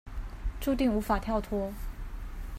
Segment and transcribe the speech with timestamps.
[0.59, 1.71] 註定無法跳脫